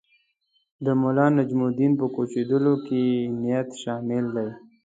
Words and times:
د 0.85 0.87
ملانجم 1.01 1.59
الدین 1.67 1.91
په 1.99 2.05
کوچېدلو 2.15 2.73
کې 2.85 3.01
نیت 3.41 3.69
شامل 3.81 4.25
دی. 4.35 4.49